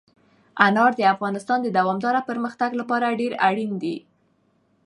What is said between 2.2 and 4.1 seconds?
پرمختګ لپاره ډېر اړین دي.